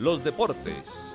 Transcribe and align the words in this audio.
los 0.00 0.24
deportes. 0.24 1.14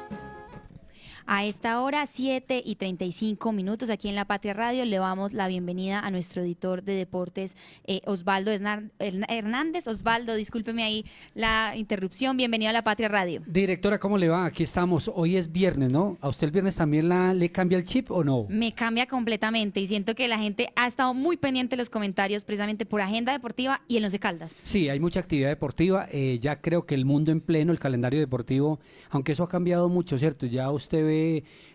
A 1.27 1.43
esta 1.43 1.81
hora, 1.81 2.05
7 2.05 2.61
y 2.63 2.75
35 2.75 3.51
minutos, 3.51 3.89
aquí 3.89 4.09
en 4.09 4.13
La 4.13 4.25
Patria 4.25 4.53
Radio, 4.53 4.85
le 4.85 4.97
damos 4.97 5.33
la 5.33 5.47
bienvenida 5.47 5.99
a 5.99 6.11
nuestro 6.11 6.43
editor 6.43 6.83
de 6.83 6.93
deportes, 6.93 7.57
eh, 7.85 8.01
Osvaldo 8.05 8.51
Hernández. 8.51 9.87
Osvaldo, 9.87 10.35
discúlpeme 10.35 10.83
ahí 10.83 11.03
la 11.33 11.73
interrupción. 11.75 12.37
Bienvenido 12.37 12.69
a 12.69 12.73
La 12.73 12.83
Patria 12.83 13.07
Radio. 13.07 13.41
Directora, 13.47 13.97
¿cómo 13.97 14.19
le 14.19 14.29
va? 14.29 14.45
Aquí 14.45 14.61
estamos. 14.61 15.11
Hoy 15.15 15.35
es 15.35 15.51
viernes, 15.51 15.89
¿no? 15.89 16.19
¿A 16.21 16.29
usted 16.29 16.45
el 16.45 16.51
viernes 16.51 16.75
también 16.75 17.09
la, 17.09 17.33
le 17.33 17.51
cambia 17.51 17.79
el 17.79 17.85
chip 17.85 18.11
o 18.11 18.23
no? 18.23 18.45
Me 18.47 18.73
cambia 18.73 19.07
completamente 19.07 19.79
y 19.79 19.87
siento 19.87 20.13
que 20.13 20.27
la 20.27 20.37
gente 20.37 20.69
ha 20.75 20.85
estado 20.85 21.15
muy 21.15 21.37
pendiente 21.37 21.75
de 21.75 21.81
los 21.81 21.89
comentarios 21.89 22.43
precisamente 22.43 22.85
por 22.85 23.01
Agenda 23.01 23.31
Deportiva 23.31 23.81
y 23.87 23.97
el 23.97 24.05
Once 24.05 24.19
Caldas. 24.19 24.51
Sí, 24.61 24.89
hay 24.89 24.99
mucha 24.99 25.21
actividad 25.21 25.49
deportiva. 25.49 26.07
Eh, 26.11 26.37
ya 26.39 26.61
creo 26.61 26.85
que 26.85 26.93
el 26.93 27.05
mundo 27.05 27.31
en 27.31 27.41
pleno, 27.41 27.71
el 27.71 27.79
calendario 27.79 28.19
deportivo, 28.19 28.79
aunque 29.09 29.31
eso 29.31 29.41
ha 29.41 29.49
cambiado 29.49 29.89
mucho, 29.89 30.19
¿cierto? 30.19 30.45
Ya 30.45 30.69
usted 30.69 31.03
ve 31.03 31.14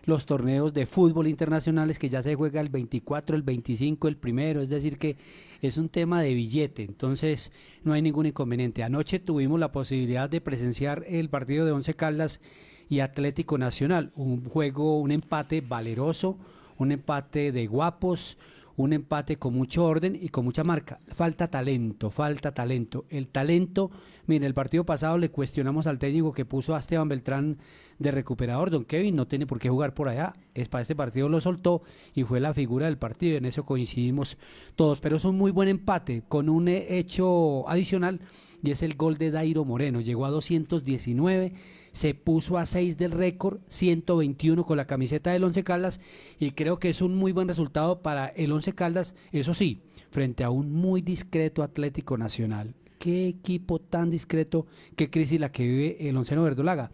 los 0.05 0.25
torneos 0.25 0.73
de 0.73 0.85
fútbol 0.85 1.27
internacionales 1.27 1.99
que 1.99 2.09
ya 2.09 2.23
se 2.23 2.35
juega 2.35 2.61
el 2.61 2.69
24, 2.69 3.35
el 3.35 3.43
25, 3.43 4.07
el 4.07 4.17
primero, 4.17 4.61
es 4.61 4.69
decir 4.69 4.97
que 4.97 5.17
es 5.61 5.77
un 5.77 5.89
tema 5.89 6.21
de 6.21 6.33
billete, 6.33 6.83
entonces 6.83 7.51
no 7.83 7.93
hay 7.93 8.01
ningún 8.01 8.25
inconveniente. 8.25 8.83
Anoche 8.83 9.19
tuvimos 9.19 9.59
la 9.59 9.71
posibilidad 9.71 10.29
de 10.29 10.41
presenciar 10.41 11.03
el 11.07 11.29
partido 11.29 11.65
de 11.65 11.71
Once 11.71 11.93
Caldas 11.93 12.41
y 12.89 12.99
Atlético 12.99 13.57
Nacional, 13.57 14.11
un 14.15 14.43
juego, 14.43 14.99
un 14.99 15.11
empate 15.11 15.61
valeroso, 15.61 16.37
un 16.77 16.91
empate 16.91 17.51
de 17.51 17.67
guapos, 17.67 18.37
un 18.75 18.93
empate 18.93 19.37
con 19.37 19.53
mucho 19.53 19.85
orden 19.85 20.17
y 20.19 20.29
con 20.29 20.45
mucha 20.45 20.63
marca. 20.63 20.99
Falta 21.13 21.49
talento, 21.49 22.09
falta 22.09 22.53
talento. 22.53 23.05
El 23.09 23.27
talento, 23.27 23.91
mire, 24.27 24.45
el 24.45 24.53
partido 24.53 24.85
pasado 24.85 25.17
le 25.17 25.29
cuestionamos 25.29 25.87
al 25.87 25.99
técnico 25.99 26.33
que 26.33 26.45
puso 26.45 26.75
a 26.75 26.79
Esteban 26.79 27.09
Beltrán 27.09 27.57
de 27.99 28.11
recuperador. 28.11 28.69
Don 28.69 28.85
Kevin 28.85 29.15
no 29.15 29.27
tiene 29.27 29.45
por 29.45 29.59
qué 29.59 29.69
jugar 29.69 29.93
por 29.93 30.09
allá. 30.09 30.33
Es 30.53 30.67
para 30.67 30.81
este 30.81 30.95
partido 30.95 31.29
lo 31.29 31.39
soltó 31.39 31.81
y 32.13 32.23
fue 32.23 32.39
la 32.39 32.53
figura 32.53 32.87
del 32.87 32.97
partido. 32.97 33.37
En 33.37 33.45
eso 33.45 33.65
coincidimos 33.65 34.37
todos. 34.75 34.99
Pero 34.99 35.17
es 35.17 35.25
un 35.25 35.37
muy 35.37 35.51
buen 35.51 35.69
empate 35.69 36.23
con 36.27 36.49
un 36.49 36.67
hecho 36.67 37.67
adicional 37.69 38.21
y 38.63 38.71
es 38.71 38.83
el 38.83 38.95
gol 38.95 39.17
de 39.17 39.31
Dairo 39.31 39.65
Moreno. 39.65 40.01
Llegó 40.01 40.25
a 40.25 40.29
219, 40.29 41.53
se 41.91 42.13
puso 42.13 42.57
a 42.57 42.65
6 42.65 42.97
del 42.97 43.11
récord, 43.11 43.59
121 43.67 44.65
con 44.65 44.77
la 44.77 44.85
camiseta 44.85 45.31
del 45.31 45.43
Once 45.43 45.63
Caldas 45.63 45.99
y 46.39 46.51
creo 46.51 46.79
que 46.79 46.89
es 46.89 47.01
un 47.01 47.15
muy 47.15 47.31
buen 47.31 47.47
resultado 47.47 48.01
para 48.01 48.27
el 48.27 48.51
Once 48.51 48.73
Caldas, 48.73 49.15
eso 49.31 49.53
sí, 49.53 49.81
frente 50.09 50.43
a 50.43 50.49
un 50.49 50.71
muy 50.71 51.01
discreto 51.01 51.63
Atlético 51.63 52.17
Nacional. 52.17 52.75
Qué 52.99 53.27
equipo 53.27 53.79
tan 53.79 54.11
discreto, 54.11 54.67
qué 54.95 55.09
crisis 55.09 55.39
la 55.39 55.51
que 55.51 55.63
vive 55.63 56.09
el 56.09 56.17
Onceno 56.17 56.43
Verdolaga. 56.43 56.91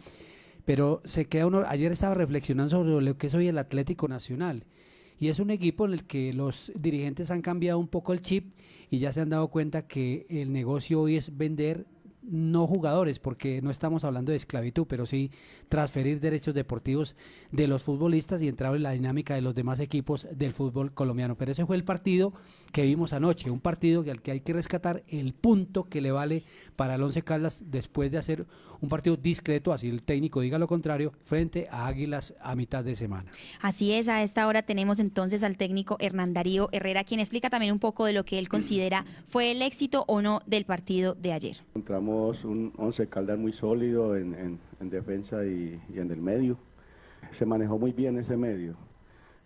Pero 0.64 1.02
se 1.06 1.26
queda 1.26 1.48
uno, 1.48 1.64
ayer 1.68 1.92
estaba 1.92 2.16
reflexionando 2.16 2.70
sobre 2.70 3.06
lo 3.06 3.18
que 3.18 3.28
es 3.28 3.34
hoy 3.34 3.48
el 3.48 3.58
Atlético 3.58 4.08
Nacional 4.08 4.64
y 5.20 5.30
es 5.30 5.40
un 5.40 5.50
equipo 5.50 5.86
en 5.86 5.94
el 5.94 6.04
que 6.04 6.34
los 6.34 6.72
dirigentes 6.76 7.32
han 7.32 7.42
cambiado 7.42 7.80
un 7.80 7.88
poco 7.88 8.14
el 8.14 8.22
chip 8.22 8.54
y 8.90 9.00
ya 9.00 9.12
se 9.12 9.22
han 9.22 9.30
dado 9.30 9.48
cuenta 9.50 9.88
que 9.88 10.26
el 10.30 10.52
negocio 10.52 11.02
hoy 11.02 11.18
es 11.18 11.36
vender 11.38 11.86
no 12.28 12.68
jugadores, 12.68 13.20
porque 13.20 13.62
no 13.62 13.72
estamos 13.72 14.04
hablando 14.04 14.32
de 14.32 14.38
esclavitud, 14.38 14.86
pero 14.88 15.06
sí 15.06 15.32
transferir 15.70 16.20
derechos 16.20 16.54
deportivos 16.54 17.16
de 17.52 17.68
los 17.68 17.84
futbolistas 17.84 18.42
y 18.42 18.48
entrar 18.48 18.76
en 18.76 18.84
la 18.84 18.92
dinámica 18.92 19.36
de 19.36 19.42
los 19.42 19.56
demás 19.56 19.80
equipos 19.80 20.28
del 20.32 20.54
fútbol 20.54 20.94
colombiano. 20.94 21.36
Pero 21.36 21.52
ese 21.52 21.66
fue 21.66 21.76
el 21.76 21.84
partido 21.84 22.34
que 22.72 22.84
vimos 22.84 23.14
anoche, 23.14 23.50
un 23.50 23.60
partido 23.60 24.04
al 24.10 24.22
que 24.22 24.32
hay 24.32 24.42
que 24.42 24.54
rescatar 24.54 25.04
el 25.08 25.34
punto 25.34 25.86
que 25.86 26.02
le 26.02 26.12
vale 26.12 26.44
para 26.76 26.96
el 26.96 27.04
Once 27.04 27.22
Caldas 27.22 27.64
después 27.68 28.12
de 28.12 28.18
hacer 28.18 28.46
un 28.80 28.90
partido 28.90 29.18
discreto, 29.18 29.74
así 29.74 29.90
el 29.90 30.04
técnico 30.04 30.42
diga 30.42 30.60
lo 30.60 30.68
contrario, 30.68 31.14
frente 31.24 31.68
a 31.72 31.88
Águilas 31.88 32.36
a 32.42 32.56
mitad 32.56 32.84
de 32.84 32.96
semana. 32.96 33.32
Así 33.62 33.92
es, 33.92 34.08
a 34.08 34.22
esta 34.22 34.46
hora 34.48 34.64
tenemos 34.64 35.00
entonces 35.00 35.44
al 35.44 35.58
técnico 35.58 35.98
Hernán 36.00 36.34
Darío 36.34 36.70
Herrera, 36.72 37.04
quien 37.04 37.20
explica 37.20 37.50
también 37.50 37.72
un 37.72 37.80
poco 37.80 38.06
de 38.06 38.14
lo 38.14 38.24
que 38.24 38.38
él 38.38 38.50
considera 38.50 39.06
fue 39.28 39.52
el 39.52 39.62
éxito 39.62 40.06
o 40.08 40.22
no 40.22 40.42
del 40.46 40.66
partido 40.66 41.16
de 41.16 41.34
ayer. 41.34 41.58
Un 42.44 42.74
Once 42.78 43.08
Caldas 43.08 43.38
muy 43.38 43.54
sólido 43.54 44.16
en, 44.16 44.60
defensa 44.80 45.46
y, 45.46 45.82
en 45.94 46.12
el 46.12 46.22
medio. 46.22 46.58
Se 47.32 47.46
manejó 47.46 47.78
muy 47.78 47.92
bien 47.92 48.18
ese 48.18 48.38
medio. 48.38 48.76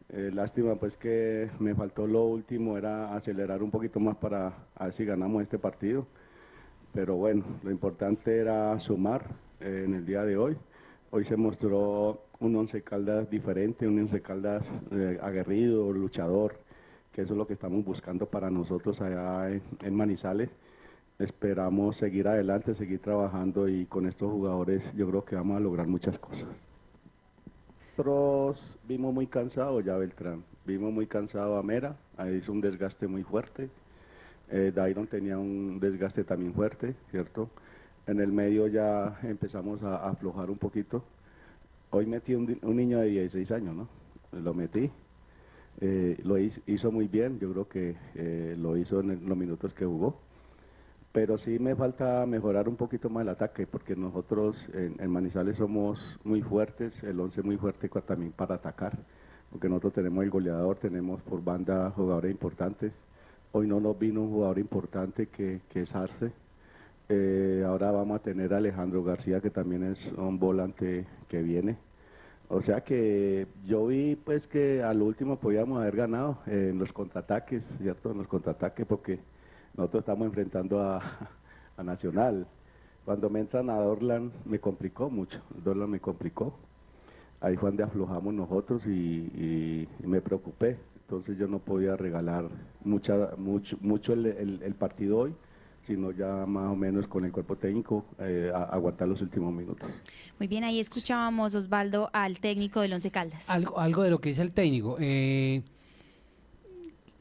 Eh, 0.09 0.32
lástima 0.34 0.76
pues 0.76 0.98
que 0.98 1.50
me 1.60 1.74
faltó 1.76 2.06
lo 2.08 2.26
último, 2.26 2.78
era 2.78 3.16
acelerar 3.16 3.64
un 3.64 3.72
poquito 3.72 4.00
más 4.00 4.18
para 4.18 4.54
ver 4.80 4.94
si 4.94 5.06
ganamos 5.06 5.44
este 5.44 5.58
partido 5.58 6.06
pero 6.94 7.16
bueno, 7.16 7.44
lo 7.64 7.72
importante 7.72 8.38
era 8.38 8.78
sumar 8.80 9.26
eh, 9.60 9.84
en 9.86 9.94
el 9.94 10.06
día 10.06 10.24
de 10.24 10.38
hoy. 10.38 10.58
Hoy 11.12 11.26
se 11.26 11.38
mostró 11.38 12.24
un 12.40 12.56
Once 12.56 12.81
Caldas 12.81 13.30
diferente, 13.30 13.88
un 13.88 14.00
Once 14.00 14.22
Caldas 14.22 14.66
eh, 14.92 15.18
aguerrido, 15.22 15.92
luchador, 15.92 16.56
que 17.12 17.22
eso 17.22 17.34
es 17.34 17.38
lo 17.38 17.48
que 17.48 17.54
estamos 17.54 17.84
buscando 17.86 18.26
para 18.26 18.50
nosotros 18.50 19.00
allá 19.02 19.50
en, 19.50 19.96
Manizales. 19.96 20.50
Esperamos 21.22 21.98
seguir 21.98 22.28
adelante, 22.28 22.74
seguir 22.74 22.98
trabajando 22.98 23.70
y 23.70 23.86
con 23.86 24.08
estos 24.08 24.32
jugadores 24.32 24.84
yo 24.96 25.08
creo 25.08 25.24
que 25.24 25.36
vamos 25.36 25.56
a 25.56 25.59
lograr 25.59 25.86
muchas 25.86 26.18
cosas. 26.18 26.48
Nosotros 27.96 28.80
vimos 28.88 29.14
muy 29.14 29.28
cansado 29.28 29.81
ya 29.81 29.96
Beltrán, 29.98 30.44
vimos 30.66 30.92
muy 30.92 31.06
cansado 31.06 31.58
a 31.58 31.62
Mera, 31.64 31.96
ahí 32.18 32.38
hizo 32.38 32.52
un 32.52 32.60
desgaste 32.60 33.06
muy 33.06 33.22
fuerte. 33.22 33.70
Eh, 34.50 34.72
Dairon 34.74 35.06
tenía 35.06 35.38
un 35.38 35.80
desgaste 35.80 36.24
también 36.24 36.56
fuerte, 36.56 36.96
¿cierto? 37.12 37.52
En 38.08 38.20
el 38.20 38.31
medio 38.31 38.66
ya 38.66 39.20
empezamos 39.22 39.84
a, 39.84 40.10
aflojar 40.10 40.50
un 40.50 40.58
poquito. 40.58 41.04
Hoy 41.92 42.08
metí 42.08 42.34
un, 42.34 42.58
niño 42.64 42.98
de 42.98 43.06
16 43.10 43.52
años, 43.52 43.76
¿no? 43.76 43.88
Lo 44.31 44.56
metí. 44.56 44.90
Eh, 45.81 46.18
lo 46.24 46.40
hizo, 46.40 46.92
muy 46.92 47.08
bien, 47.08 47.38
yo 47.38 47.52
creo 47.52 47.68
que 47.68 47.96
eh, 48.16 48.56
lo 48.58 48.76
hizo 48.76 49.02
en 49.02 49.30
los 49.30 49.38
minutos 49.38 49.76
que 49.76 49.86
jugó. 49.86 50.31
Pero 51.12 51.38
sí 51.38 51.60
me 51.60 51.76
falta 51.76 52.26
mejorar 52.26 52.70
un 52.70 52.78
poquito 52.78 53.10
más 53.10 53.24
el 53.24 53.30
ataque, 53.30 53.68
porque 53.68 53.96
nosotros 53.96 54.66
en, 54.74 55.10
Manizales 55.10 55.58
somos 55.58 56.20
muy 56.24 56.42
fuertes, 56.42 57.04
el 57.04 57.20
11 57.20 57.44
muy 57.44 57.58
fuerte 57.58 57.90
también 57.90 58.32
para 58.32 58.56
atacar, 58.56 58.98
porque 59.52 59.68
nosotros 59.68 59.94
tenemos 59.94 60.24
el 60.24 60.30
goleador, 60.30 60.78
tenemos 60.78 61.22
por 61.22 61.44
banda 61.44 61.92
jugadores 61.92 62.32
importantes. 62.32 62.94
Hoy 63.52 63.68
no 63.68 63.82
nos 63.82 64.00
vino 64.00 64.22
un 64.22 64.30
jugador 64.30 64.60
importante 64.60 65.28
que, 65.28 65.60
es 65.74 65.96
Arce. 65.96 66.32
Eh, 67.10 67.62
ahora 67.68 67.92
vamos 67.92 68.16
a 68.16 68.24
tener 68.24 68.54
a 68.54 68.58
Alejandro 68.58 69.04
García, 69.04 69.42
que 69.42 69.50
también 69.50 69.84
es 69.84 70.10
un 70.14 70.40
volante 70.40 71.06
que 71.28 71.42
viene. 71.42 71.78
O 72.48 72.62
sea 72.62 72.82
que 72.82 73.48
yo 73.66 73.88
vi 73.88 74.16
pues 74.16 74.48
que 74.48 74.82
al 74.82 75.02
último 75.02 75.38
podíamos 75.38 75.82
haber 75.82 75.96
ganado 75.98 76.40
en 76.48 76.80
los 76.80 76.94
contraataques, 76.94 77.64
¿cierto? 77.82 78.12
En 78.12 78.20
los 78.20 78.28
contraataques, 78.28 78.86
porque 78.86 79.20
nosotros 79.76 80.02
estamos 80.02 80.26
enfrentando 80.28 80.82
a, 81.78 81.84
Nacional. 81.84 82.46
Cuando 83.06 83.30
me 83.30 83.40
entran 83.40 83.70
a 83.72 83.78
Dorlan 83.78 84.32
me 84.46 84.59
complicó 84.59 85.09
mucho, 85.09 85.42
Dorlan 85.64 85.90
me 85.90 86.00
complicó. 86.00 86.54
Ahí 87.40 87.58
fue 87.58 87.70
donde 87.70 87.84
aflojamos 87.84 88.36
nosotros 88.36 88.86
y 88.86 89.88
me 90.04 90.22
preocupé 90.22 90.78
entonces 91.12 91.38
yo 91.38 91.46
no 91.46 91.60
podía 91.60 91.98
regalar 91.98 92.48
mucha, 92.86 93.31
mucho, 93.36 93.78
mucho 93.81 94.14
el, 94.14 94.76
partido 94.80 95.18
hoy, 95.18 95.36
sino 95.86 96.12
ya 96.12 96.46
más 96.46 96.72
o 96.72 96.76
menos 96.78 97.06
con 97.06 97.26
el 97.26 97.34
cuerpo 97.34 97.58
técnico 97.58 98.06
eh, 98.18 98.50
aguantar 98.54 99.10
los 99.10 99.22
últimos 99.22 99.54
minutos. 99.54 99.90
Muy 100.40 100.48
bien, 100.48 100.64
ahí 100.64 100.80
escuchábamos, 100.80 101.54
Osvaldo, 101.54 102.10
al 102.14 102.40
técnico 102.40 102.80
del 102.80 102.94
Once 102.94 103.12
Caldas. 103.12 103.50
Algo, 103.50 103.78
algo 103.78 104.04
de 104.04 104.10
lo 104.10 104.22
que 104.22 104.30
dice 104.30 104.42
el 104.42 104.54
técnico. 104.54 104.96
Eh, 105.02 105.64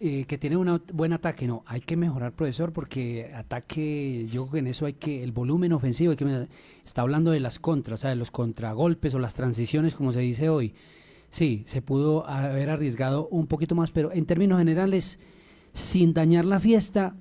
eh, 0.02 0.24
que 0.24 0.38
tiene 0.38 0.56
un 0.56 0.82
buen 0.94 1.12
ataque, 1.12 1.46
no, 1.46 1.62
hay 1.66 1.82
que 1.82 1.94
mejorar, 1.94 2.32
profesor, 2.32 2.72
porque 2.72 3.30
ataque, 3.34 4.26
yo 4.32 4.44
creo 4.44 4.52
que 4.52 4.58
en 4.60 4.66
eso 4.68 4.86
hay 4.86 4.94
que, 4.94 5.22
el 5.22 5.30
volumen 5.30 5.74
ofensivo, 5.74 6.12
hay 6.12 6.16
que, 6.16 6.48
está 6.86 7.02
hablando 7.02 7.32
de 7.32 7.40
las 7.40 7.58
contras, 7.58 8.00
o 8.00 8.02
sea, 8.02 8.10
de 8.10 8.16
los 8.16 8.30
contragolpes 8.30 9.12
o 9.12 9.18
las 9.18 9.34
transiciones, 9.34 9.94
como 9.94 10.12
se 10.12 10.20
dice 10.20 10.48
hoy. 10.48 10.72
Sí, 11.28 11.64
se 11.66 11.82
pudo 11.82 12.26
haber 12.26 12.70
arriesgado 12.70 13.28
un 13.28 13.46
poquito 13.46 13.74
más, 13.74 13.90
pero 13.90 14.10
en 14.10 14.24
términos 14.24 14.58
generales, 14.58 15.20
sin 15.74 16.14
dañar 16.14 16.46
la 16.46 16.60
fiesta, 16.60 17.14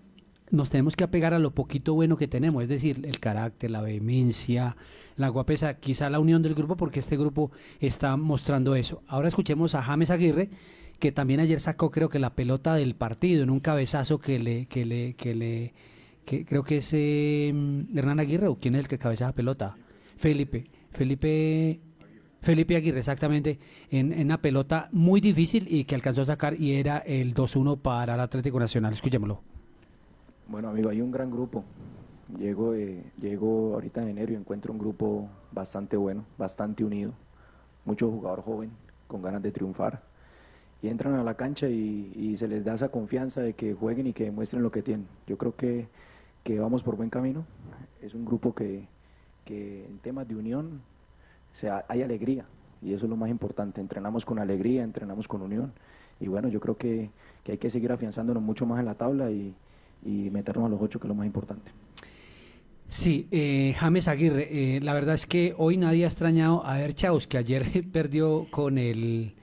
nos 0.49 0.69
tenemos 0.69 0.95
que 0.95 1.03
apegar 1.03 1.33
a 1.33 1.39
lo 1.39 1.51
poquito 1.51 1.93
bueno 1.95 2.15
que 2.15 2.29
tenemos, 2.29 2.63
es 2.63 2.69
decir, 2.69 3.05
el 3.05 3.19
carácter, 3.19 3.71
la 3.71 3.81
vehemencia, 3.81 4.77
la 5.17 5.27
guapesa, 5.27 5.73
quizá 5.75 6.09
la 6.09 6.21
unión 6.21 6.41
del 6.41 6.55
grupo, 6.55 6.77
porque 6.77 7.01
este 7.01 7.17
grupo 7.17 7.51
está 7.81 8.15
mostrando 8.15 8.73
eso. 8.73 9.03
Ahora 9.05 9.27
escuchemos 9.27 9.75
a 9.75 9.83
James 9.83 10.11
Aguirre, 10.11 10.49
que 10.99 11.11
también 11.11 11.39
ayer 11.39 11.59
sacó 11.59 11.89
creo 11.91 12.09
que 12.09 12.19
la 12.19 12.35
pelota 12.35 12.75
del 12.75 12.95
partido 12.95 13.43
en 13.43 13.49
un 13.49 13.59
cabezazo 13.59 14.19
que 14.19 14.37
le, 14.37 14.65
que 14.67 14.85
le, 14.85 15.15
que 15.15 15.33
le, 15.33 15.73
que 16.25 16.45
creo 16.45 16.63
que 16.63 16.77
es 16.77 16.93
eh, 16.93 17.53
Hernán 17.95 18.19
Aguirre 18.19 18.47
o 18.47 18.55
quién 18.55 18.75
es 18.75 18.81
el 18.81 18.87
que 18.87 18.97
cabeza 18.97 19.27
la 19.27 19.33
pelota, 19.33 19.77
Felipe, 20.17 20.69
Felipe 20.91 21.79
Felipe 22.41 22.75
Aguirre, 22.75 22.99
exactamente, 22.99 23.59
en, 23.89 24.17
una 24.25 24.37
pelota 24.41 24.87
muy 24.91 25.19
difícil 25.19 25.67
y 25.69 25.83
que 25.83 25.95
alcanzó 25.95 26.21
a 26.21 26.25
sacar 26.25 26.53
y 26.59 26.73
era 26.73 26.99
el 26.99 27.33
2-1 27.33 27.79
para 27.79 28.13
el 28.13 28.19
Atlético 28.21 28.59
Nacional. 28.59 28.93
Escuchémoslo. 28.93 29.41
Bueno, 30.47 30.69
amigo, 30.69 30.89
hay 30.89 31.01
un 31.01 31.11
gran 31.11 31.29
grupo. 31.29 31.65
Llego, 32.37 32.75
eh, 32.75 33.03
llego 33.19 33.73
ahorita 33.73 34.03
en 34.03 34.09
enero 34.09 34.31
y 34.31 34.35
encuentro 34.35 34.71
un 34.71 34.79
grupo 34.79 35.27
bastante 35.51 35.97
bueno, 35.97 36.23
bastante 36.37 36.85
unido, 36.85 37.11
mucho 37.83 38.09
jugador 38.09 38.41
joven 38.41 38.71
con 39.07 39.21
ganas 39.21 39.41
de 39.41 39.51
triunfar 39.51 40.08
y 40.81 40.87
entran 40.87 41.15
a 41.15 41.23
la 41.23 41.35
cancha 41.35 41.67
y, 41.67 42.35
se 42.37 42.47
les 42.47 42.63
da 42.63 42.75
esa 42.75 42.89
confianza 42.89 43.41
de 43.41 43.53
que 43.53 43.73
jueguen 43.73 44.07
y 44.07 44.13
que 44.13 44.25
demuestren 44.25 44.63
lo 44.63 44.71
que 44.71 44.81
tienen. 44.81 45.07
Yo 45.27 45.37
creo 45.37 45.55
que, 45.55 45.87
que 46.43 46.59
vamos 46.59 46.83
por 46.83 46.95
buen 46.95 47.09
camino. 47.09 47.45
Es 48.01 48.13
un 48.13 48.25
grupo 48.25 48.53
que, 48.55 48.87
que 49.45 49.85
en 49.85 49.99
temas 49.99 50.27
de 50.27 50.35
unión 50.35 50.81
sea, 51.53 51.83
hay 51.87 52.01
alegría 52.01 52.45
y 52.81 52.93
eso 52.93 53.05
es 53.05 53.09
lo 53.09 53.17
más 53.17 53.29
importante. 53.29 53.81
Entrenamos 53.81 54.25
con 54.25 54.39
alegría, 54.39 54.83
entrenamos 54.83 55.27
con 55.27 55.41
unión 55.41 55.73
y 56.19 56.27
bueno, 56.27 56.47
yo 56.47 56.59
creo 56.59 56.77
que, 56.77 57.09
que 57.43 57.53
hay 57.53 57.57
que 57.57 57.69
seguir 57.69 57.91
afianzándonos 57.91 58.41
mucho 58.41 58.65
más 58.65 58.79
en 58.79 58.85
la 58.85 58.95
tabla 58.95 59.31
y, 59.31 59.53
y 60.05 60.29
meternos 60.29 60.65
a 60.65 60.69
los 60.69 60.81
ocho, 60.81 60.99
que 60.99 61.07
es 61.07 61.09
lo 61.09 61.15
más 61.15 61.25
importante. 61.25 61.71
Sí, 62.87 63.27
eh, 63.31 63.75
James 63.77 64.07
Aguirre, 64.07 64.47
eh, 64.49 64.79
la 64.81 64.93
verdad 64.93 65.13
es 65.13 65.27
que 65.27 65.53
hoy 65.57 65.77
nadie 65.77 66.05
ha 66.05 66.07
extrañado 66.07 66.65
a 66.65 66.77
ver 66.77 66.95
Chaus, 66.95 67.27
que 67.27 67.37
ayer 67.37 67.63
perdió 67.93 68.47
con 68.49 68.77
el 68.77 69.35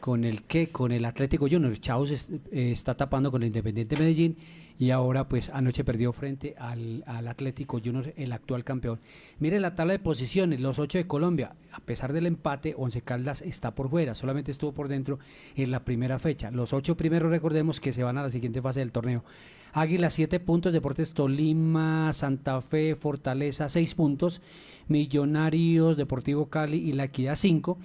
con 0.00 0.24
el 0.24 0.42
que 0.42 0.68
con 0.68 0.92
el 0.92 1.04
Atlético 1.04 1.48
Junior. 1.50 1.78
Chaus 1.78 2.10
eh, 2.10 2.70
está 2.72 2.94
tapando 2.94 3.30
con 3.30 3.42
el 3.42 3.48
Independiente 3.48 3.96
Medellín 3.96 4.36
y 4.78 4.90
ahora 4.90 5.28
pues 5.28 5.50
anoche 5.50 5.84
perdió 5.84 6.12
frente 6.12 6.54
al, 6.58 7.02
Atlético 7.06 7.80
Junior, 7.82 8.12
el 8.16 8.32
actual 8.32 8.64
campeón. 8.64 9.00
Mire 9.38 9.60
la 9.60 9.74
tabla 9.74 9.94
de 9.94 9.98
posiciones, 9.98 10.60
los 10.60 10.78
ocho 10.78 10.98
de 10.98 11.06
Colombia, 11.06 11.54
a 11.72 11.80
pesar 11.80 12.12
del 12.12 12.26
empate, 12.26 12.74
Once 12.76 13.00
Caldas 13.00 13.42
está 13.42 13.74
por 13.74 13.88
fuera, 13.88 14.14
solamente 14.14 14.50
estuvo 14.50 14.72
por 14.72 14.88
dentro 14.88 15.18
en 15.54 15.70
la 15.70 15.84
primera 15.84 16.18
fecha. 16.18 16.50
Los 16.50 16.72
ocho 16.72 16.96
primeros 16.96 17.30
recordemos 17.30 17.80
que 17.80 17.92
se 17.92 18.02
van 18.02 18.18
a 18.18 18.22
la 18.22 18.30
siguiente 18.30 18.60
fase 18.60 18.80
del 18.80 18.92
torneo. 18.92 19.24
Águila 19.72 20.10
siete 20.10 20.40
puntos, 20.40 20.72
Deportes 20.72 21.12
Tolima, 21.12 22.12
Santa 22.12 22.60
Fe, 22.60 22.96
Fortaleza 22.96 23.68
seis 23.68 23.94
puntos, 23.94 24.40
Millonarios, 24.88 25.96
Deportivo 25.96 26.48
Cali 26.48 26.78
y 26.78 26.92
La 26.92 27.04
Equidad 27.04 27.36
cinco. 27.36 27.78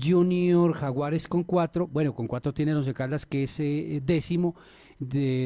Junior 0.00 0.72
Jaguares 0.72 1.28
con 1.28 1.44
cuatro, 1.44 1.86
bueno, 1.86 2.14
con 2.14 2.26
cuatro 2.26 2.52
tiene 2.52 2.74
Once 2.74 2.92
Caldas 2.94 3.26
que 3.26 3.44
es 3.44 3.60
eh, 3.60 4.02
décimo, 4.04 4.54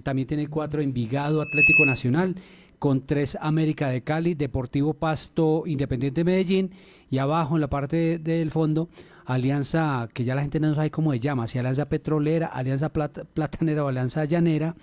también 0.02 0.26
tiene 0.26 0.48
cuatro 0.48 0.80
Envigado 0.80 1.40
Atlético 1.40 1.84
Nacional, 1.84 2.34
con 2.78 3.04
tres 3.06 3.36
América 3.40 3.88
de 3.88 4.02
Cali, 4.02 4.34
Deportivo 4.34 4.94
Pasto, 4.94 5.64
Independiente 5.66 6.24
Medellín, 6.24 6.70
y 7.10 7.18
abajo 7.18 7.56
en 7.56 7.60
la 7.60 7.68
parte 7.68 8.18
del 8.18 8.50
fondo, 8.50 8.88
Alianza, 9.24 10.08
que 10.12 10.24
ya 10.24 10.34
la 10.34 10.42
gente 10.42 10.60
no 10.60 10.74
sabe 10.74 10.90
cómo 10.90 11.12
se 11.12 11.20
llama, 11.20 11.46
si 11.46 11.58
Alianza 11.58 11.88
Petrolera, 11.88 12.46
Alianza 12.46 12.90
Platanera 12.90 13.84
o 13.84 13.88
Alianza 13.88 14.24
Llanera, 14.24 14.76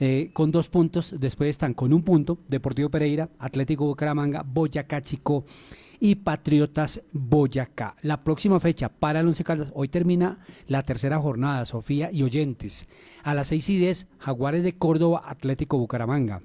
eh, 0.00 0.30
con 0.32 0.50
dos 0.50 0.68
puntos, 0.68 1.14
después 1.18 1.50
están 1.50 1.74
con 1.74 1.92
un 1.92 2.02
punto, 2.02 2.38
Deportivo 2.48 2.88
Pereira, 2.88 3.28
Atlético 3.38 3.86
Bucaramanga, 3.86 4.42
Boyacá 4.42 5.00
Chico 5.00 5.44
y 6.04 6.16
Patriotas 6.16 7.00
Boyacá. 7.12 7.94
La 8.02 8.24
próxima 8.24 8.58
fecha 8.58 8.88
para 8.88 9.20
el 9.20 9.28
Once 9.28 9.44
Caldas, 9.44 9.70
hoy 9.72 9.86
termina 9.86 10.40
la 10.66 10.82
tercera 10.82 11.20
jornada, 11.20 11.64
Sofía 11.64 12.10
y 12.10 12.24
Oyentes. 12.24 12.88
A 13.22 13.34
las 13.34 13.46
6 13.46 13.68
y 13.68 13.78
10, 13.78 14.08
Jaguares 14.18 14.64
de 14.64 14.76
Córdoba, 14.76 15.22
Atlético 15.24 15.78
Bucaramanga. 15.78 16.42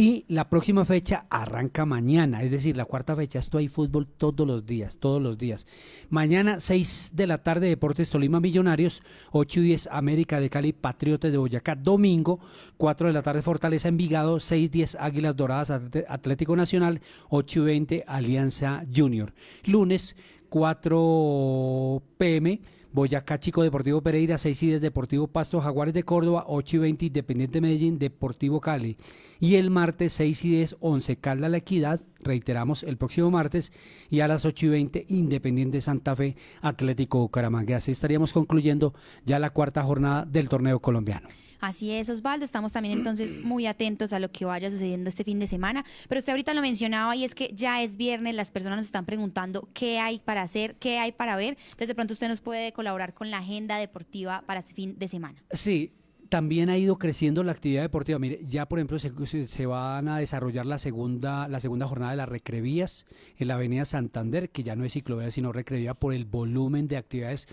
Y 0.00 0.24
la 0.28 0.48
próxima 0.48 0.84
fecha 0.84 1.26
arranca 1.28 1.84
mañana, 1.84 2.44
es 2.44 2.52
decir, 2.52 2.76
la 2.76 2.84
cuarta 2.84 3.16
fecha, 3.16 3.40
esto 3.40 3.58
hay 3.58 3.66
fútbol 3.66 4.06
todos 4.06 4.46
los 4.46 4.64
días, 4.64 4.98
todos 4.98 5.20
los 5.20 5.36
días. 5.36 5.66
Mañana, 6.08 6.60
6 6.60 7.14
de 7.16 7.26
la 7.26 7.42
tarde, 7.42 7.66
Deportes 7.66 8.08
Tolima 8.08 8.38
Millonarios, 8.38 9.02
8 9.32 9.58
y 9.58 9.62
10 9.64 9.88
América 9.90 10.38
de 10.38 10.50
Cali, 10.50 10.72
Patriotas 10.72 11.32
de 11.32 11.38
Boyacá. 11.38 11.74
Domingo, 11.74 12.38
4 12.76 13.08
de 13.08 13.12
la 13.12 13.22
tarde, 13.22 13.42
Fortaleza 13.42 13.88
Envigado, 13.88 14.38
6 14.38 14.66
y 14.66 14.68
10 14.68 14.98
Águilas 15.00 15.34
Doradas, 15.34 15.70
Atlético 16.08 16.54
Nacional, 16.54 17.00
8 17.30 17.58
y 17.58 17.64
20 17.64 18.04
Alianza 18.06 18.84
Junior. 18.94 19.34
Lunes, 19.66 20.14
4 20.48 22.02
pm. 22.18 22.60
Boyacá 22.92 23.38
Chico 23.38 23.62
Deportivo 23.62 24.00
Pereira, 24.00 24.38
6 24.38 24.62
y 24.62 24.66
10 24.68 24.80
Deportivo 24.80 25.26
Pasto 25.26 25.60
Jaguares 25.60 25.94
de 25.94 26.02
Córdoba, 26.02 26.44
8 26.48 26.76
y 26.76 26.80
20 26.80 27.06
Independiente 27.06 27.60
Medellín, 27.60 27.98
Deportivo 27.98 28.60
Cali. 28.60 28.96
Y 29.40 29.56
el 29.56 29.70
martes 29.70 30.14
6 30.14 30.44
y 30.44 30.50
10 30.50 30.76
11 30.80 31.16
Calda 31.16 31.48
La 31.48 31.58
Equidad, 31.58 32.00
reiteramos 32.20 32.82
el 32.82 32.96
próximo 32.96 33.30
martes, 33.30 33.72
y 34.10 34.20
a 34.20 34.28
las 34.28 34.44
8 34.44 34.66
y 34.66 34.68
20 34.68 35.06
Independiente 35.08 35.80
Santa 35.80 36.14
Fe 36.16 36.36
Atlético 36.60 37.18
Bucaramanga. 37.18 37.76
Así 37.76 37.92
estaríamos 37.92 38.32
concluyendo 38.32 38.94
ya 39.24 39.38
la 39.38 39.50
cuarta 39.50 39.82
jornada 39.82 40.24
del 40.24 40.48
torneo 40.48 40.80
colombiano. 40.80 41.28
Así 41.60 41.90
es, 41.90 42.08
Osvaldo. 42.08 42.44
Estamos 42.44 42.72
también 42.72 42.98
entonces 42.98 43.44
muy 43.44 43.66
atentos 43.66 44.12
a 44.12 44.20
lo 44.20 44.30
que 44.30 44.44
vaya 44.44 44.70
sucediendo 44.70 45.08
este 45.08 45.24
fin 45.24 45.38
de 45.38 45.46
semana. 45.46 45.84
Pero 46.08 46.20
usted 46.20 46.32
ahorita 46.32 46.54
lo 46.54 46.62
mencionaba 46.62 47.16
y 47.16 47.24
es 47.24 47.34
que 47.34 47.50
ya 47.54 47.82
es 47.82 47.96
viernes, 47.96 48.34
las 48.34 48.50
personas 48.50 48.78
nos 48.78 48.86
están 48.86 49.04
preguntando 49.04 49.68
qué 49.74 49.98
hay 49.98 50.20
para 50.20 50.42
hacer, 50.42 50.76
qué 50.76 50.98
hay 50.98 51.12
para 51.12 51.36
ver. 51.36 51.56
Entonces 51.64 51.88
de 51.88 51.94
pronto 51.94 52.12
usted 52.12 52.28
nos 52.28 52.40
puede 52.40 52.72
colaborar 52.72 53.12
con 53.12 53.30
la 53.30 53.38
agenda 53.38 53.76
deportiva 53.78 54.42
para 54.46 54.60
este 54.60 54.72
fin 54.72 54.98
de 54.98 55.08
semana. 55.08 55.42
Sí, 55.50 55.92
también 56.28 56.70
ha 56.70 56.78
ido 56.78 56.98
creciendo 56.98 57.42
la 57.42 57.52
actividad 57.52 57.82
deportiva. 57.82 58.18
Mire, 58.18 58.40
ya 58.46 58.66
por 58.66 58.78
ejemplo 58.78 58.98
se, 58.98 59.66
van 59.66 60.08
a 60.08 60.18
desarrollar 60.18 60.66
la 60.66 60.78
segunda, 60.78 61.48
la 61.48 61.60
segunda 61.60 61.86
jornada 61.86 62.12
de 62.12 62.18
las 62.18 62.28
recrevías 62.28 63.06
en 63.38 63.48
la 63.48 63.54
avenida 63.54 63.84
Santander, 63.84 64.50
que 64.50 64.62
ya 64.62 64.76
no 64.76 64.84
es 64.84 64.92
ciclovía, 64.92 65.30
sino 65.30 65.52
recrevía 65.52 65.94
por 65.94 66.14
el 66.14 66.24
volumen 66.24 66.88
de 66.88 66.96
actividades 66.96 67.48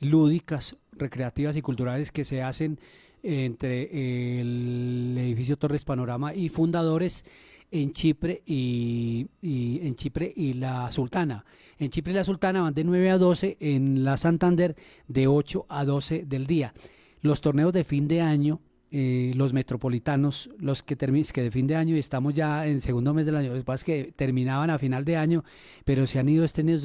lúdicas, 0.00 0.76
recreativas 0.92 1.56
y 1.56 1.62
culturales 1.62 2.12
que 2.12 2.24
se 2.24 2.42
hacen 2.42 2.78
entre 3.22 4.40
el 4.40 5.14
edificio 5.18 5.58
Torres 5.58 5.84
Panorama 5.84 6.34
y 6.34 6.48
fundadores 6.48 7.24
en 7.70 7.92
Chipre 7.92 8.42
y, 8.46 9.28
en 9.42 9.94
Chipre 9.94 10.32
y 10.34 10.54
la 10.54 10.90
Sultana. 10.90 11.44
En 11.78 11.90
Chipre 11.90 12.12
y 12.12 12.16
la 12.16 12.24
Sultana 12.24 12.62
van 12.62 12.74
de 12.74 12.84
9 12.84 13.10
a 13.10 13.18
12, 13.18 13.56
en 13.60 14.04
la 14.04 14.16
Santander 14.16 14.76
de 15.06 15.26
8 15.26 15.66
a 15.68 15.84
12 15.84 16.24
del 16.26 16.46
día. 16.46 16.74
Los 17.22 17.40
torneos 17.40 17.72
de 17.72 17.84
fin 17.84 18.08
de 18.08 18.20
año, 18.20 18.60
eh, 18.90 19.32
los 19.36 19.52
metropolitanos, 19.52 20.50
los 20.58 20.82
que, 20.82 20.96
que 20.96 21.42
de 21.42 21.50
fin 21.50 21.66
de 21.66 21.76
año 21.76 21.94
y 21.94 21.98
estamos 21.98 22.34
ya 22.34 22.66
en 22.66 22.80
segundo 22.80 23.14
mes 23.14 23.26
del 23.26 23.36
año, 23.36 23.50
lo 23.50 23.56
que 23.56 23.64
pasa 23.64 23.82
es 23.82 23.84
que 23.84 24.12
terminaban 24.12 24.70
a 24.70 24.78
final 24.78 25.04
de 25.04 25.16
año, 25.16 25.44
pero 25.84 26.06
se 26.06 26.18
han 26.18 26.28
ido 26.28 26.44
extendiendo, 26.44 26.82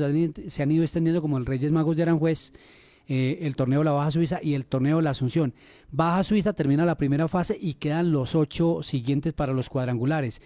se 0.48 0.64
han 0.64 0.72
ido 0.72 0.84
extendiendo 0.84 1.22
como 1.22 1.38
el 1.38 1.46
Reyes 1.46 1.72
Magos 1.72 1.96
de 1.96 2.04
Aranjuez 2.04 2.52
eh, 3.08 3.40
el 3.42 3.56
torneo 3.56 3.80
de 3.80 3.86
la 3.86 3.92
Baja 3.92 4.12
Suiza 4.12 4.40
y 4.42 4.56
el 4.56 4.66
torneo 4.66 4.98
de 4.98 5.04
la 5.04 5.12
Asunción. 5.12 5.54
Baja 5.92 6.24
Suiza 6.24 6.54
termina 6.54 6.86
la 6.86 6.98
primera 6.98 7.28
fase 7.28 7.58
y 7.60 7.76
quedan 7.76 8.12
los 8.12 8.34
ocho 8.34 8.82
siguientes 8.82 9.34
para 9.34 9.54
los 9.54 9.70
cuadrangulares. 9.70 10.42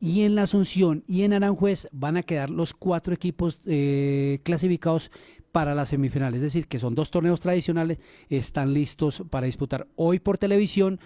Y 0.00 0.22
en 0.22 0.34
la 0.34 0.42
Asunción 0.42 1.04
y 1.06 1.22
en 1.22 1.34
Aranjuez 1.34 1.86
van 1.92 2.16
a 2.16 2.22
quedar 2.22 2.50
los 2.50 2.74
cuatro 2.74 3.14
equipos 3.14 3.60
eh, 3.66 4.40
clasificados 4.42 5.12
para 5.52 5.74
las 5.74 5.90
semifinales. 5.90 6.38
Es 6.38 6.42
decir, 6.42 6.68
que 6.68 6.78
son 6.78 6.94
dos 6.94 7.10
torneos 7.10 7.40
tradicionales, 7.40 7.98
están 8.28 8.72
listos 8.72 9.22
para 9.30 9.46
disputar 9.46 9.86
hoy 9.96 10.18
por 10.18 10.38
televisión 10.38 11.00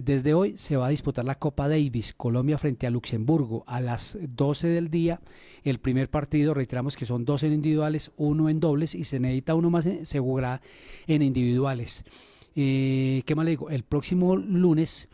desde 0.00 0.32
hoy 0.32 0.56
se 0.56 0.76
va 0.76 0.86
a 0.86 0.90
disputar 0.90 1.24
la 1.24 1.34
Copa 1.34 1.68
Davis, 1.68 2.14
Colombia 2.16 2.56
frente 2.56 2.86
a 2.86 2.90
Luxemburgo, 2.90 3.62
a 3.66 3.80
las 3.80 4.16
12 4.20 4.68
del 4.68 4.88
día. 4.90 5.20
El 5.64 5.80
primer 5.80 6.08
partido, 6.08 6.54
reiteramos 6.54 6.96
que 6.96 7.04
son 7.04 7.26
dos 7.26 7.42
en 7.42 7.52
individuales, 7.52 8.10
uno 8.16 8.48
en 8.48 8.58
dobles 8.58 8.94
y 8.94 9.04
se 9.04 9.20
necesita 9.20 9.54
uno 9.54 9.68
más, 9.68 9.86
se 10.04 10.18
jugará 10.18 10.62
en 11.06 11.20
individuales. 11.20 12.04
Eh, 12.56 13.22
¿Qué 13.26 13.34
más 13.34 13.44
le 13.44 13.50
digo? 13.50 13.68
El 13.68 13.82
próximo 13.82 14.36
lunes 14.36 15.10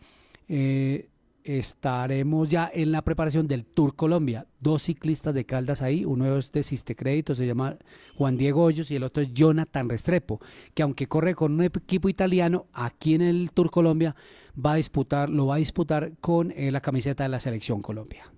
eh, 0.47 1.09
estaremos 1.43 2.49
ya 2.49 2.69
en 2.73 2.91
la 2.91 3.01
preparación 3.01 3.47
del 3.47 3.65
Tour 3.65 3.95
Colombia. 3.95 4.45
Dos 4.59 4.83
ciclistas 4.83 5.33
de 5.33 5.45
Caldas 5.45 5.81
ahí, 5.81 6.05
uno 6.05 6.37
es 6.37 6.51
de 6.51 6.63
Siste 6.63 6.95
Crédito, 6.95 7.35
se 7.35 7.47
llama 7.47 7.77
Juan 8.15 8.37
Diego 8.37 8.63
Hoyos 8.63 8.91
y 8.91 8.95
el 8.95 9.03
otro 9.03 9.23
es 9.23 9.33
Jonathan 9.33 9.89
Restrepo, 9.89 10.39
que 10.73 10.83
aunque 10.83 11.07
corre 11.07 11.35
con 11.35 11.53
un 11.53 11.63
equipo 11.63 12.09
italiano, 12.09 12.67
aquí 12.73 13.15
en 13.15 13.21
el 13.21 13.51
Tour 13.51 13.69
Colombia 13.71 14.15
va 14.53 14.73
a 14.73 14.75
disputar, 14.75 15.29
lo 15.29 15.47
va 15.47 15.55
a 15.55 15.59
disputar 15.59 16.13
con 16.19 16.51
eh, 16.51 16.71
la 16.71 16.81
camiseta 16.81 17.23
de 17.23 17.29
la 17.29 17.39
Selección 17.39 17.81
Colombia. 17.81 18.31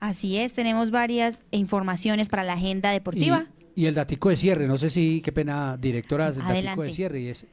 Así 0.00 0.36
es, 0.36 0.52
tenemos 0.52 0.90
varias 0.90 1.38
informaciones 1.52 2.28
para 2.28 2.42
la 2.42 2.54
agenda 2.54 2.90
deportiva. 2.90 3.46
Y, 3.76 3.86
el 3.86 3.94
datico 3.94 4.28
de 4.28 4.36
cierre, 4.36 4.66
no 4.66 4.76
sé 4.76 4.90
si, 4.90 5.22
qué 5.22 5.32
pena, 5.32 5.76
directora, 5.76 6.28
el 6.28 6.34
datico 6.34 6.82
de 6.82 6.92
cierre, 6.92 7.20
y 7.20 7.28
es 7.28 7.46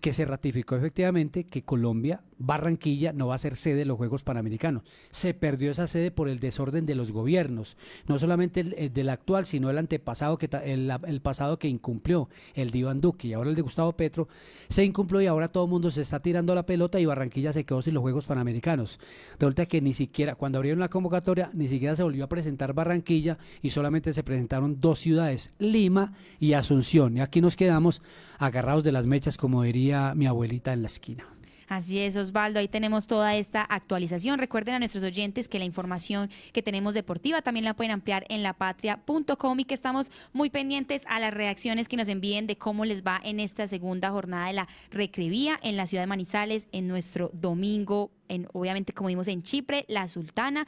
que 0.00 0.12
se 0.12 0.24
ratificó 0.24 0.76
efectivamente 0.76 1.44
que 1.44 1.62
Colombia 1.62 2.22
Barranquilla 2.38 3.12
no 3.12 3.26
va 3.26 3.34
a 3.34 3.38
ser 3.38 3.56
sede 3.56 3.76
de 3.76 3.84
los 3.84 3.96
Juegos 3.96 4.22
Panamericanos. 4.22 4.82
Se 5.10 5.34
perdió 5.34 5.70
esa 5.70 5.88
sede 5.88 6.10
por 6.10 6.28
el 6.28 6.40
desorden 6.40 6.86
de 6.86 6.94
los 6.94 7.12
gobiernos, 7.12 7.76
no 8.06 8.18
solamente 8.18 8.60
el, 8.60 8.92
del 8.92 9.08
actual, 9.08 9.46
sino 9.46 9.70
el 9.70 9.78
antepasado, 9.78 10.38
que 10.38 10.48
el, 10.64 11.20
pasado 11.20 11.58
que 11.58 11.68
incumplió, 11.68 12.28
el 12.54 12.70
de 12.70 12.78
Iván 12.78 13.00
Duque 13.00 13.28
y 13.28 13.32
ahora 13.32 13.50
el 13.50 13.56
de 13.56 13.62
Gustavo 13.62 13.92
Petro, 13.92 14.28
se 14.68 14.84
incumplió 14.84 15.20
y 15.20 15.26
ahora 15.26 15.48
todo 15.48 15.64
el 15.64 15.70
mundo 15.70 15.90
se 15.90 16.02
está 16.02 16.20
tirando 16.20 16.54
la 16.54 16.66
pelota 16.66 17.00
y 17.00 17.06
Barranquilla 17.06 17.52
se 17.52 17.64
quedó 17.64 17.82
sin 17.82 17.94
los 17.94 18.02
Juegos 18.02 18.26
Panamericanos. 18.26 19.00
Resulta 19.38 19.66
que 19.66 19.80
ni 19.80 19.92
siquiera, 19.92 20.34
cuando 20.34 20.58
abrieron 20.58 20.80
la 20.80 20.88
convocatoria, 20.88 21.50
ni 21.52 21.68
siquiera 21.68 21.96
se 21.96 22.02
volvió 22.02 22.24
a 22.24 22.28
presentar 22.28 22.72
Barranquilla 22.72 23.38
y 23.62 23.70
solamente 23.70 24.12
se 24.12 24.22
presentaron 24.22 24.80
dos 24.80 25.00
ciudades, 25.00 25.52
Lima 25.58 26.14
y 26.38 26.52
Asunción. 26.52 27.16
Y 27.16 27.20
aquí 27.20 27.40
nos 27.40 27.56
quedamos 27.56 28.02
agarrados 28.38 28.84
de 28.84 28.92
las 28.92 29.06
mechas, 29.06 29.36
como 29.36 29.62
diría 29.62 30.14
mi 30.14 30.26
abuelita 30.26 30.72
en 30.72 30.82
la 30.82 30.86
esquina. 30.86 31.37
Así 31.68 31.98
es, 31.98 32.16
Osvaldo, 32.16 32.60
ahí 32.60 32.68
tenemos 32.68 33.06
toda 33.06 33.36
esta 33.36 33.60
actualización. 33.62 34.38
Recuerden 34.38 34.76
a 34.76 34.78
nuestros 34.78 35.04
oyentes 35.04 35.48
que 35.48 35.58
la 35.58 35.66
información 35.66 36.30
que 36.54 36.62
tenemos 36.62 36.94
deportiva 36.94 37.42
también 37.42 37.66
la 37.66 37.74
pueden 37.74 37.92
ampliar 37.92 38.24
en 38.30 38.42
lapatria.com 38.42 39.60
y 39.60 39.64
que 39.64 39.74
estamos 39.74 40.10
muy 40.32 40.48
pendientes 40.48 41.02
a 41.06 41.20
las 41.20 41.34
reacciones 41.34 41.86
que 41.86 41.98
nos 41.98 42.08
envíen 42.08 42.46
de 42.46 42.56
cómo 42.56 42.86
les 42.86 43.02
va 43.02 43.20
en 43.22 43.38
esta 43.38 43.68
segunda 43.68 44.10
jornada 44.10 44.46
de 44.46 44.54
la 44.54 44.68
Recrevía 44.90 45.60
en 45.62 45.76
la 45.76 45.86
ciudad 45.86 46.04
de 46.04 46.06
Manizales 46.06 46.68
en 46.72 46.88
nuestro 46.88 47.30
domingo 47.34 48.12
en, 48.28 48.46
obviamente 48.52 48.92
como 48.92 49.08
vimos 49.08 49.28
en 49.28 49.42
Chipre, 49.42 49.84
la 49.88 50.06
Sultana 50.08 50.66